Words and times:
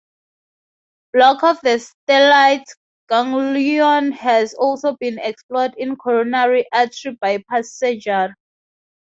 Block 1.13 1.43
of 1.43 1.61
the 1.61 1.77
stellate 1.79 2.65
ganglion 3.07 4.11
has 4.13 4.55
also 4.55 4.95
been 4.99 5.19
explored 5.19 5.75
in 5.77 5.95
coronary 5.95 6.65
artery 6.73 7.19
bypass 7.21 7.73
surgery. 7.73 8.33